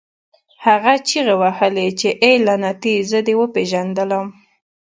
هغه 0.65 0.93
چیغې 1.07 1.35
وهلې 1.41 1.87
چې 1.99 2.09
اې 2.23 2.31
لعنتي 2.47 2.95
زه 3.09 3.19
دې 3.27 3.33
وپېژندلم 3.39 4.27